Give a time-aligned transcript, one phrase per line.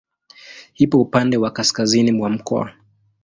[0.75, 2.73] Ipo upande wa kaskazini mwa mkoa.